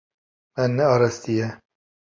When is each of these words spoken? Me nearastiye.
Me 0.55 0.65
nearastiye. 0.73 1.47